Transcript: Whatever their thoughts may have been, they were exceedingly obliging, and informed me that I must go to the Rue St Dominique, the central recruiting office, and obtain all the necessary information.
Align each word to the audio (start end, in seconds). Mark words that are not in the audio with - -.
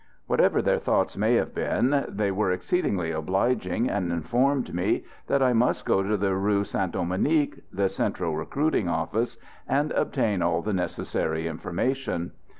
Whatever 0.25 0.63
their 0.63 0.79
thoughts 0.79 1.15
may 1.15 1.35
have 1.35 1.53
been, 1.53 2.05
they 2.09 2.31
were 2.31 2.51
exceedingly 2.51 3.11
obliging, 3.11 3.87
and 3.87 4.11
informed 4.11 4.73
me 4.73 5.05
that 5.27 5.43
I 5.43 5.53
must 5.53 5.85
go 5.85 6.01
to 6.01 6.17
the 6.17 6.33
Rue 6.33 6.63
St 6.63 6.91
Dominique, 6.93 7.61
the 7.71 7.87
central 7.87 8.35
recruiting 8.35 8.89
office, 8.89 9.37
and 9.67 9.91
obtain 9.91 10.41
all 10.41 10.63
the 10.63 10.73
necessary 10.73 11.45
information. 11.47 12.31